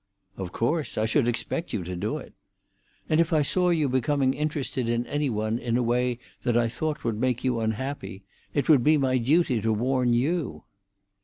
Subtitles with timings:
[0.35, 2.33] "Of course; I should expect you to do it."
[3.07, 6.69] "And if I saw you becoming interested in any one in a way that I
[6.69, 10.63] thought would make you unhappy, it would be my duty to warn you."